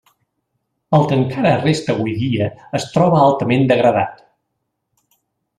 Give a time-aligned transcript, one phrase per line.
[0.97, 4.27] El que encara resta hui dia es troba altament degradat.